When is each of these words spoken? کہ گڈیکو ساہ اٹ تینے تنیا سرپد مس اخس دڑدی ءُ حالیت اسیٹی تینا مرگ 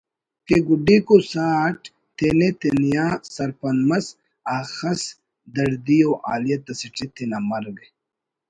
کہ 0.47 0.55
گڈیکو 0.67 1.17
ساہ 1.31 1.57
اٹ 1.65 1.79
تینے 2.17 2.49
تنیا 2.61 3.05
سرپد 3.33 3.77
مس 3.89 4.05
اخس 4.57 5.01
دڑدی 5.55 5.99
ءُ 6.09 6.11
حالیت 6.25 6.63
اسیٹی 6.71 7.05
تینا 7.15 7.39
مرگ 7.49 7.77